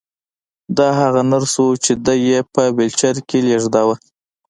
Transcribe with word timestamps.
دا 0.77 0.87
هغه 1.01 1.21
نرس 1.31 1.53
وه 1.63 1.75
چې 1.83 1.93
دی 2.05 2.17
یې 2.29 2.39
په 2.53 2.61
ويلچر 2.77 3.15
کې 3.27 3.37
لېږداوه 3.47 3.95